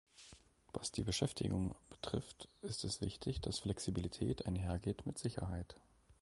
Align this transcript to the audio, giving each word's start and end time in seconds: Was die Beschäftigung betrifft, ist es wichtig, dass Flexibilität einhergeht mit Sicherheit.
Was 0.73 0.91
die 0.91 1.03
Beschäftigung 1.03 1.75
betrifft, 1.91 2.49
ist 2.63 2.85
es 2.85 3.01
wichtig, 3.01 3.39
dass 3.39 3.59
Flexibilität 3.59 4.47
einhergeht 4.47 5.05
mit 5.05 5.19
Sicherheit. 5.19 5.75